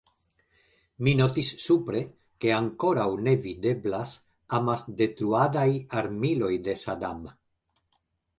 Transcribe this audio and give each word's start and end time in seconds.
Mi 1.07 1.11
notis 1.17 1.49
supre, 1.63 2.01
ke 2.45 2.51
ankoraŭ 2.59 3.03
ne 3.27 3.35
videblas 3.43 4.15
amasdetruadaj 4.61 5.67
armiloj 6.03 6.51
de 6.71 6.77
Sadam. 6.87 7.23